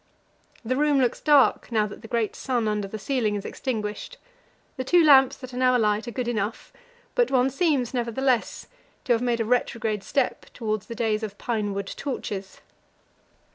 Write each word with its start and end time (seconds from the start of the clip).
The 0.65 0.75
room 0.75 0.99
looks 0.99 1.21
dark 1.21 1.71
now 1.71 1.85
that 1.85 2.01
the 2.01 2.07
great 2.07 2.35
sun 2.35 2.67
under 2.67 2.87
the 2.87 2.97
ceiling 2.97 3.35
is 3.35 3.45
extinguished; 3.45 4.17
the 4.75 4.83
two 4.83 5.03
lamps 5.03 5.37
that 5.37 5.53
are 5.53 5.57
now 5.57 5.77
alight 5.77 6.07
are 6.07 6.11
good 6.11 6.27
enough, 6.27 6.73
but 7.13 7.29
one 7.29 7.51
seems, 7.51 7.93
nevertheless, 7.93 8.65
to 9.03 9.13
have 9.13 9.21
made 9.21 9.39
a 9.41 9.45
retrograde 9.45 10.01
step 10.03 10.47
towards 10.55 10.87
the 10.87 10.95
days 10.95 11.21
of 11.21 11.37
pine 11.37 11.75
wood 11.75 11.85
torches. 11.97 12.61